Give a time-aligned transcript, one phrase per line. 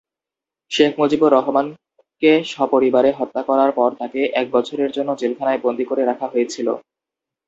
[0.71, 6.27] শেখ মুজিবুর রহমানকে সপরিবারে হত্যা করার পর তাকে এক বছরের জন্য জেলখানায় বন্দী করে রাখা
[6.27, 6.67] হয়েছিল।